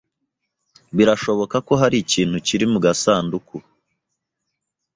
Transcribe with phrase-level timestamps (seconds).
[0.95, 3.55] Birashoboka ko hari ikintu kiri mu gasanduku.